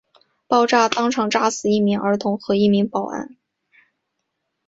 [0.47, 3.37] 爆炸当场炸死一名儿童和一名保安。